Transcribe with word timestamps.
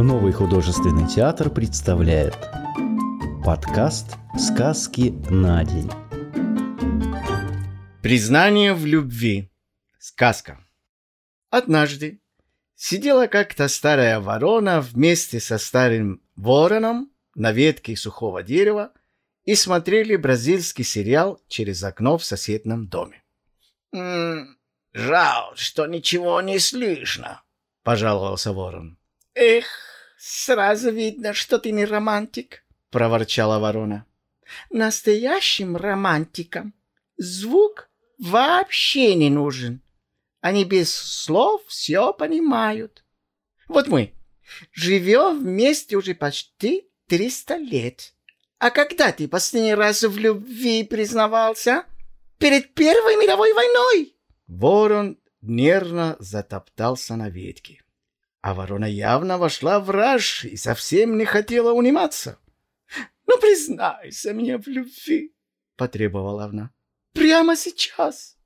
Новый 0.00 0.32
художественный 0.32 1.08
театр 1.08 1.50
представляет 1.50 2.36
подкаст 3.44 4.16
«Сказки 4.38 5.10
на 5.28 5.64
день». 5.64 5.90
Признание 8.00 8.74
в 8.74 8.86
любви. 8.86 9.50
Сказка. 9.98 10.64
Однажды 11.50 12.20
сидела 12.76 13.26
как-то 13.26 13.66
старая 13.66 14.20
ворона 14.20 14.80
вместе 14.80 15.40
со 15.40 15.58
старым 15.58 16.22
вороном 16.36 17.10
на 17.34 17.50
ветке 17.50 17.96
сухого 17.96 18.44
дерева 18.44 18.92
и 19.44 19.56
смотрели 19.56 20.14
бразильский 20.14 20.84
сериал 20.84 21.40
через 21.48 21.82
окно 21.82 22.18
в 22.18 22.24
соседнем 22.24 22.86
доме. 22.86 23.24
«М 23.92 24.58
жаль, 24.92 25.56
что 25.56 25.86
ничего 25.86 26.40
не 26.40 26.60
слышно»,— 26.60 27.42
пожаловался 27.82 28.52
ворон. 28.52 28.97
«Эх, 29.40 29.66
сразу 30.18 30.90
видно, 30.90 31.32
что 31.32 31.60
ты 31.60 31.70
не 31.70 31.84
романтик»,— 31.84 32.64
проворчала 32.90 33.60
ворона. 33.60 34.04
«Настоящим 34.68 35.76
романтикам 35.76 36.74
звук 37.18 37.88
вообще 38.18 39.14
не 39.14 39.30
нужен. 39.30 39.80
Они 40.40 40.64
без 40.64 40.92
слов 40.92 41.62
все 41.68 42.12
понимают. 42.12 43.04
Вот 43.68 43.86
мы 43.86 44.12
живем 44.72 45.38
вместе 45.38 45.96
уже 45.96 46.16
почти 46.16 46.88
триста 47.06 47.58
лет. 47.58 48.14
А 48.58 48.70
когда 48.70 49.12
ты 49.12 49.28
последний 49.28 49.74
раз 49.74 50.02
в 50.02 50.18
любви 50.18 50.82
признавался? 50.82 51.84
Перед 52.38 52.74
Первой 52.74 53.14
мировой 53.14 53.52
войной!» 53.52 54.16
Ворон 54.48 55.16
нервно 55.42 56.16
затоптался 56.18 57.14
на 57.14 57.30
ветке. 57.30 57.84
А 58.48 58.54
ворона 58.54 58.86
явно 58.86 59.36
вошла 59.36 59.78
в 59.78 59.90
раж 59.90 60.46
и 60.46 60.56
совсем 60.56 61.18
не 61.18 61.26
хотела 61.26 61.74
униматься. 61.74 62.38
«Ну, 63.26 63.38
признайся 63.38 64.32
мне 64.32 64.56
в 64.56 64.66
любви!»— 64.66 65.34
потребовала 65.76 66.44
она. 66.44 66.70
«Прямо 67.12 67.56
сейчас!» 67.56 68.38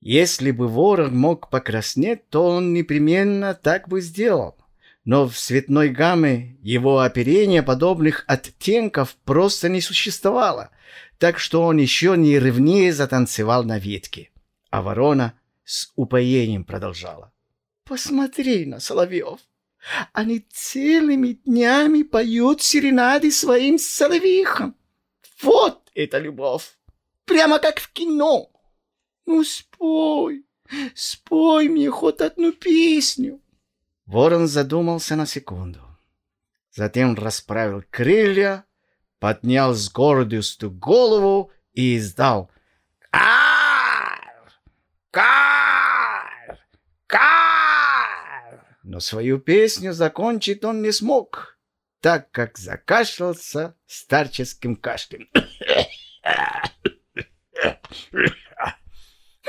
Если 0.00 0.52
бы 0.52 0.68
ворон 0.68 1.14
мог 1.14 1.50
покраснеть, 1.50 2.30
то 2.30 2.46
он 2.46 2.72
непременно 2.72 3.52
так 3.52 3.88
бы 3.88 4.00
сделал. 4.00 4.56
Но 5.04 5.28
в 5.28 5.36
цветной 5.36 5.90
гамме 5.90 6.56
его 6.62 7.00
оперения 7.00 7.62
подобных 7.62 8.24
оттенков 8.26 9.16
просто 9.26 9.68
не 9.68 9.82
существовало, 9.82 10.70
так 11.18 11.38
что 11.38 11.62
он 11.64 11.76
еще 11.76 12.16
не 12.16 12.38
ревнее 12.38 12.94
затанцевал 12.94 13.64
на 13.64 13.78
ветке. 13.78 14.30
А 14.70 14.80
ворона 14.80 15.34
с 15.64 15.92
упоением 15.94 16.64
продолжала. 16.64 17.34
Посмотри 17.90 18.66
на 18.66 18.78
соловьев. 18.78 19.40
Они 20.12 20.46
целыми 20.48 21.32
днями 21.32 22.04
поют 22.04 22.62
серенады 22.62 23.32
своим 23.32 23.80
соловьихам. 23.80 24.76
Вот 25.42 25.90
это 25.96 26.18
любовь! 26.18 26.78
Прямо 27.24 27.58
как 27.58 27.80
в 27.80 27.92
кино. 27.92 28.48
Ну, 29.26 29.42
спой, 29.42 30.44
спой 30.94 31.68
мне 31.68 31.90
хоть 31.90 32.20
одну 32.20 32.52
песню. 32.52 33.40
Ворон 34.06 34.46
задумался 34.46 35.16
на 35.16 35.26
секунду. 35.26 35.80
Затем 36.70 37.16
расправил 37.16 37.82
крылья, 37.90 38.66
поднял 39.18 39.74
с 39.74 39.90
гордостью 39.90 40.70
голову 40.70 41.50
и 41.72 41.96
издал 41.96 42.52
«Кар! 43.10 44.52
Кар! 45.10 46.60
Кар!» 47.08 47.59
Свою 49.00 49.38
песню 49.38 49.92
закончить 49.92 50.64
он 50.64 50.82
не 50.82 50.92
смог, 50.92 51.58
так 52.00 52.30
как 52.30 52.58
закашлялся 52.58 53.74
старческим 53.86 54.76
кашлем. 54.76 55.28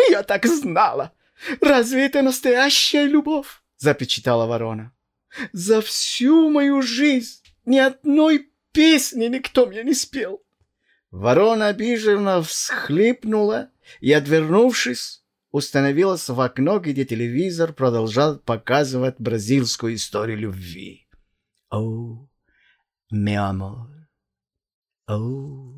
«Я 0.10 0.24
так 0.24 0.46
знала! 0.46 1.14
Разве 1.62 2.06
это 2.06 2.22
настоящая 2.22 3.06
любовь?»— 3.06 3.62
запечатала 3.78 4.46
ворона. 4.46 4.92
«За 5.54 5.82
всю 5.82 6.50
мою 6.50 6.82
жизнь 6.82 7.42
ни 7.66 7.78
одной 7.78 8.52
песни 8.72 9.26
никто 9.26 9.66
мне 9.66 9.84
не 9.84 9.94
спел!» 9.94 10.44
Ворона 11.12 11.68
обиженно 11.68 12.42
всхлипнула 12.42 13.70
и, 14.00 14.14
отвернувшись, 14.14 15.21
установилась 15.52 16.30
в 16.30 16.40
окно, 16.40 16.80
где 16.80 17.06
телевизор 17.06 17.74
продолжал 17.74 18.40
показывать 18.40 19.16
бразильскую 19.20 19.96
историю 19.96 20.38
любви. 20.38 21.08
«О, 21.70 22.28
meu 23.12 23.52
amor! 23.52 23.88
О, 25.08 25.74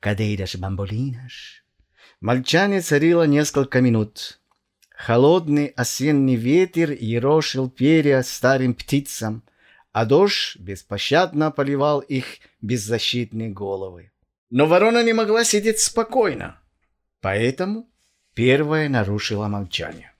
cadeiras 0.00 0.56
bambolinas!» 0.56 1.62
Молчание 2.20 2.80
царило 2.80 3.24
несколько 3.26 3.80
минут. 3.80 4.40
Холодный 4.90 5.66
осенний 5.66 6.36
ветер 6.36 6.92
ерошил 6.92 7.68
перья 7.68 8.22
старым 8.22 8.74
птицам, 8.74 9.42
а 9.92 10.06
дождь 10.06 10.56
беспощадно 10.56 11.50
поливал 11.50 12.00
их 12.00 12.38
беззащитные 12.62 13.50
головы. 13.50 14.12
Но 14.50 14.66
ворона 14.66 15.02
не 15.02 15.12
могла 15.12 15.44
сидеть 15.44 15.80
спокойно, 15.80 16.60
поэтому 17.20 17.90
Первая 18.34 18.88
нарушила 18.88 19.46
молчание. 19.46 20.12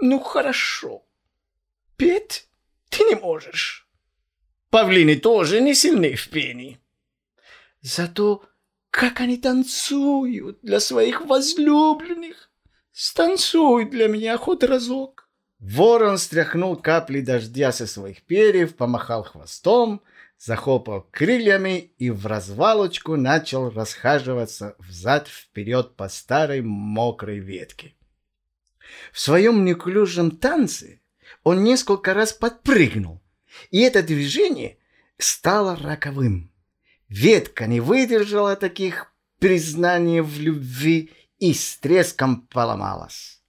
«Ну 0.00 0.20
хорошо. 0.20 1.02
Петь 1.96 2.48
ты 2.90 3.02
не 3.04 3.16
можешь. 3.16 3.88
Павлины 4.70 5.16
тоже 5.16 5.60
не 5.60 5.74
сильны 5.74 6.14
в 6.14 6.28
пении. 6.28 6.80
Зато 7.80 8.44
как 8.90 9.20
они 9.20 9.36
танцуют 9.36 10.60
для 10.62 10.78
своих 10.78 11.22
возлюбленных. 11.22 12.50
Станцуй 12.92 13.86
для 13.86 14.06
меня 14.06 14.38
хоть 14.38 14.62
разок». 14.62 15.28
Ворон 15.58 16.18
стряхнул 16.18 16.76
капли 16.76 17.20
дождя 17.20 17.72
со 17.72 17.86
своих 17.86 18.22
перьев, 18.22 18.76
помахал 18.76 19.24
хвостом, 19.24 20.02
захлопал 20.42 21.06
крыльями 21.12 21.92
и 21.98 22.10
в 22.10 22.26
развалочку 22.26 23.16
начал 23.16 23.70
расхаживаться 23.70 24.74
взад-вперед 24.80 25.94
по 25.94 26.08
старой 26.08 26.62
мокрой 26.62 27.38
ветке. 27.38 27.94
В 29.12 29.20
своем 29.20 29.64
неуклюжем 29.64 30.32
танце 30.32 31.00
он 31.44 31.62
несколько 31.62 32.12
раз 32.12 32.32
подпрыгнул, 32.32 33.22
и 33.70 33.80
это 33.82 34.02
движение 34.02 34.78
стало 35.16 35.76
роковым. 35.76 36.50
Ветка 37.08 37.66
не 37.68 37.78
выдержала 37.78 38.56
таких 38.56 39.12
признаний 39.38 40.22
в 40.22 40.40
любви 40.40 41.12
и 41.38 41.54
с 41.54 41.76
треском 41.76 42.48
поломалась. 42.48 43.40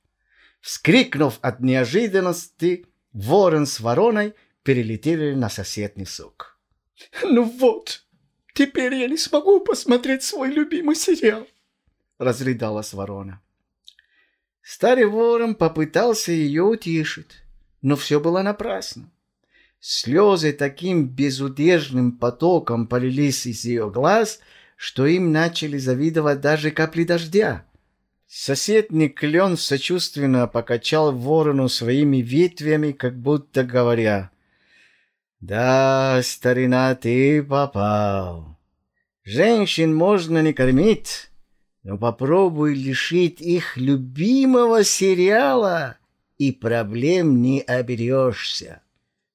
Вскрикнув 0.62 1.40
от 1.42 1.60
неожиданности, 1.60 2.86
ворон 3.14 3.66
с 3.66 3.80
вороной 3.80 4.36
перелетели 4.62 5.34
на 5.34 5.50
соседний 5.50 6.06
сук. 6.06 6.53
Ну 7.24 7.44
вот, 7.44 8.04
теперь 8.54 8.94
я 8.96 9.08
не 9.08 9.18
смогу 9.18 9.60
посмотреть 9.60 10.24
свой 10.24 10.50
любимый 10.50 10.96
сериал, 10.96 11.48
разрыдалась 12.18 12.94
ворона. 12.94 13.42
Старый 14.62 15.06
ворон 15.06 15.56
попытался 15.56 16.32
ее 16.32 16.64
утешить, 16.64 17.44
но 17.82 17.96
все 17.96 18.20
было 18.20 18.42
напрасно. 18.42 19.12
Слезы 19.80 20.54
таким 20.54 21.10
безудержным 21.10 22.14
потоком 22.14 22.88
полились 22.88 23.46
из 23.46 23.66
ее 23.66 23.90
глаз, 23.92 24.40
что 24.78 25.06
им 25.06 25.34
начали 25.34 25.78
завидовать 25.78 26.40
даже 26.40 26.72
капли 26.72 27.04
дождя. 27.04 27.66
Соседний 28.26 29.10
клен 29.10 29.58
сочувственно 29.58 30.48
покачал 30.48 31.12
ворону 31.12 31.68
своими 31.68 32.18
ветвями, 32.18 32.94
как 32.94 33.20
будто 33.20 33.66
говоря, 33.66 34.32
да, 35.46 36.22
старина, 36.24 36.96
ты 36.96 37.44
попал. 37.44 38.58
Женщин 39.26 39.94
можно 39.94 40.42
не 40.42 40.54
кормить, 40.54 41.32
но 41.84 41.98
попробуй 41.98 42.76
лишить 42.76 43.42
их 43.42 43.76
любимого 43.76 44.86
сериала, 44.86 45.98
и 46.38 46.54
проблем 46.54 47.42
не 47.42 47.60
оберешься. 47.60 48.84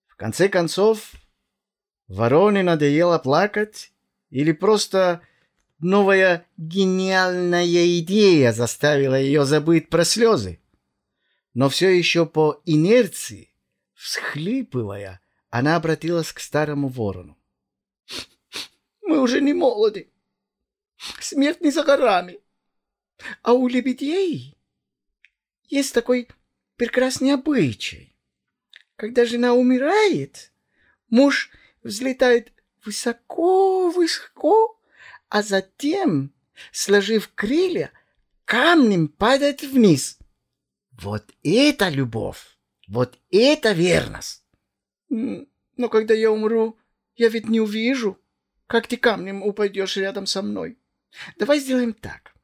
В 0.07 0.17
конце 0.17 0.49
концов, 0.49 1.13
вороне 2.07 2.63
надоело 2.63 3.19
плакать, 3.19 3.93
или 4.31 4.53
просто 4.53 5.21
новая 5.79 6.47
гениальная 6.57 7.99
идея 7.99 8.53
заставила 8.53 9.21
ее 9.21 9.45
забыть 9.45 9.91
про 9.91 10.05
слезы. 10.05 10.59
Но 11.53 11.69
все 11.69 11.91
еще 11.91 12.25
по 12.25 12.63
инерции, 12.65 13.51
всхлипывая, 13.93 15.21
она 15.50 15.77
обратилась 15.77 16.33
к 16.33 16.41
старому 16.41 16.89
ворону. 16.89 17.39
«Мы 19.03 19.21
уже 19.21 19.41
не 19.41 19.55
молоды. 19.55 20.11
Смерть 21.21 21.61
не 21.61 21.71
за 21.71 21.85
горами. 21.85 22.41
А 23.43 23.53
у 23.53 23.69
лебедей 23.69 24.56
есть 25.65 25.95
такой 25.95 26.29
прекрасный 26.77 27.33
обычай. 27.35 28.17
Когда 28.97 29.25
жена 29.25 29.55
умирает, 29.55 30.53
муж 31.09 31.50
взлетает 31.83 32.53
высоко-высоко, 32.85 34.81
а 35.29 35.43
затем, 35.43 36.33
сложив 36.73 37.31
крылья, 37.35 37.93
камнем 38.45 39.09
падает 39.09 39.62
вниз. 39.62 40.19
Вот 40.93 41.25
это 41.43 41.89
любовь, 41.89 42.59
вот 42.87 43.19
это 43.31 43.73
верность. 43.73 44.45
Но 45.11 45.89
когда 45.89 46.15
я 46.15 46.31
умру, 46.31 46.79
я 47.17 47.29
ведь 47.29 47.49
не 47.49 47.61
увижу, 47.61 48.19
как 48.67 48.87
ты 48.87 48.97
камнем 48.97 49.43
упадешь 49.43 49.97
рядом 49.97 50.27
со 50.27 50.43
мной. 50.43 50.79
Давай 51.39 51.61
сделаем 51.61 51.95
так. 51.95 52.35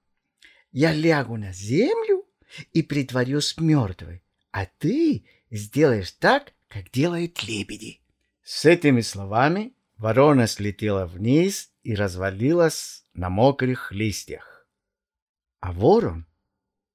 Я 0.72 0.92
лягу 0.92 1.36
на 1.36 1.52
землю 1.52 2.26
и 2.72 2.82
притворюсь 2.82 3.56
мертвой, 3.58 4.24
а 4.50 4.66
ты 4.66 5.26
сделаешь 5.50 6.12
так, 6.12 6.52
как 6.68 6.90
делают 6.90 7.42
лебеди. 7.44 8.00
С 8.42 8.64
этими 8.64 9.00
словами 9.00 9.74
ворона 9.96 10.46
слетела 10.46 11.06
вниз 11.06 11.70
и 11.82 11.94
развалилась 11.94 13.04
на 13.14 13.30
мокрых 13.30 13.92
листьях. 13.92 14.66
А 15.60 15.72
ворон 15.72 16.26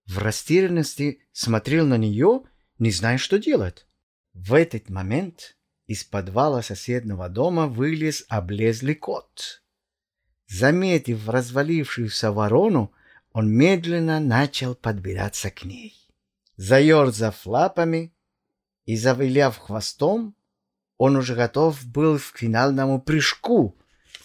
в 0.06 0.18
растерянности 0.18 1.22
смотрел 1.32 1.86
на 1.86 1.98
нее, 1.98 2.44
не 2.78 2.92
зная, 2.92 3.18
что 3.18 3.40
делать. 3.40 3.86
В 4.34 4.54
этот 4.54 4.90
момент 4.90 5.58
из 5.90 6.04
подвала 6.04 6.62
соседнего 6.62 7.30
дома 7.30 7.66
вылез 7.66 8.24
облезлый 8.30 8.94
кот. 8.94 9.64
Заметив 10.48 11.28
развалившуюся 11.28 12.32
ворону, 12.32 12.94
он 13.34 13.52
медленно 13.52 14.20
начал 14.20 14.76
подбираться 14.76 15.50
к 15.50 15.66
ней. 15.66 15.96
Заерзав 16.58 17.44
лапами 17.48 18.14
и 18.86 18.96
завиляв 18.96 19.58
хвостом, 19.58 20.36
он 21.00 21.16
уже 21.16 21.34
готов 21.34 21.84
был 21.86 22.20
к 22.20 22.38
финальному 22.38 23.02
прыжку, 23.02 23.76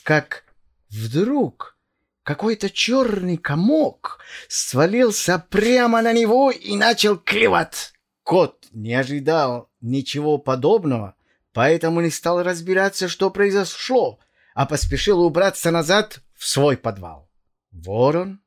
как 0.02 0.44
вдруг 0.90 1.78
какой-то 2.24 2.68
черный 2.68 3.38
комок 3.38 4.18
свалился 4.48 5.38
прямо 5.38 6.02
на 6.02 6.12
него 6.12 6.50
и 6.50 6.76
начал 6.76 7.16
клевать. 7.16 7.94
Кот 8.22 8.66
не 8.72 8.92
ожидал 8.92 9.70
ничего 9.80 10.36
подобного 10.36 11.16
поэтому 11.54 12.00
не 12.02 12.10
стал 12.10 12.42
разбираться, 12.42 13.08
что 13.08 13.30
произошло, 13.30 14.18
а 14.54 14.66
поспешил 14.66 15.22
убраться 15.22 15.70
назад 15.70 16.20
в 16.34 16.44
свой 16.46 16.76
подвал. 16.76 17.30
Ворон, 17.70 18.42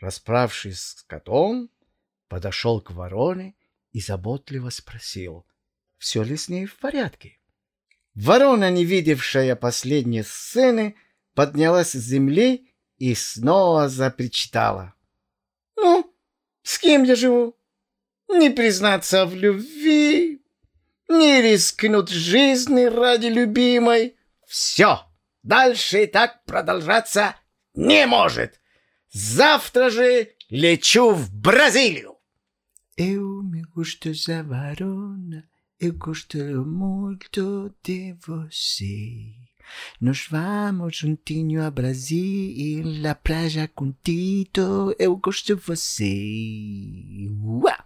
расправшись 0.00 0.80
с 0.80 1.02
котом, 1.02 1.70
подошел 2.28 2.80
к 2.80 2.90
вороне 2.90 3.54
и 3.92 4.00
заботливо 4.00 4.70
спросил, 4.70 5.46
все 5.98 6.22
ли 6.22 6.36
с 6.36 6.48
ней 6.48 6.66
в 6.66 6.76
порядке. 6.78 7.38
Ворона, 8.14 8.70
не 8.70 8.84
видевшая 8.84 9.54
последней 9.54 10.22
сцены, 10.22 10.96
поднялась 11.34 11.92
с 11.92 12.02
земли 12.02 12.72
и 12.96 13.14
снова 13.14 13.90
запричитала. 13.90 14.94
«Ну, 15.76 16.10
с 16.62 16.78
кем 16.78 17.02
я 17.02 17.16
живу? 17.16 17.54
Не 18.28 18.48
признаться 18.48 19.26
в 19.26 19.34
любви, 19.34 20.42
не 21.08 21.42
рискнут 21.42 22.08
жизни 22.08 22.84
ради 22.84 23.26
любимой. 23.26 24.16
Все, 24.46 25.00
дальше 25.42 26.06
так 26.06 26.44
продолжаться 26.44 27.36
не 27.74 28.06
может. 28.06 28.60
Завтра 29.12 29.90
же 29.90 30.30
лечу 30.50 31.10
в 31.10 31.32
Бразилию. 31.32 32.16
Eu 32.96 33.42
me 33.42 33.62
gosto 33.74 34.10
da 34.26 34.42
varona, 34.42 35.44
eu 35.78 35.92
gosto 35.92 36.38
muito 36.64 37.74
de 37.84 38.14
você. 38.26 39.34
Nós 40.00 40.26
vamos 40.30 40.96
juntinho 40.96 41.62
a 41.62 41.70
Brasil, 41.70 42.84
na 43.02 43.14
praia 43.14 43.68
contigo, 43.68 44.94
eu 44.98 45.16
gosto 45.16 45.46
de 45.46 45.54
você. 45.54 47.28
Uau! 47.42 47.85